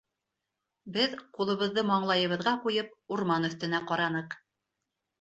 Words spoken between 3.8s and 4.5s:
ҡараныҡ.